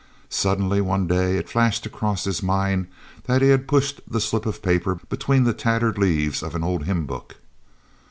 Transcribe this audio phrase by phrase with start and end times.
[0.31, 2.87] Suddenly one day it flashed across his mind
[3.25, 6.85] that he had pushed the slip of paper between the tattered leaves of an old
[6.85, 7.35] hymn book.